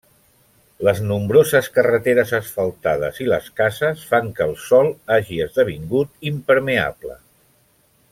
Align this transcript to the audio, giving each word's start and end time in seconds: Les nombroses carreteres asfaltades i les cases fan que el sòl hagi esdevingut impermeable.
Les 0.85 1.01
nombroses 1.09 1.67
carreteres 1.75 2.31
asfaltades 2.37 3.19
i 3.25 3.29
les 3.33 3.49
cases 3.61 4.07
fan 4.13 4.31
que 4.39 4.47
el 4.49 4.55
sòl 4.71 4.91
hagi 5.17 5.39
esdevingut 5.45 6.27
impermeable. 6.31 7.19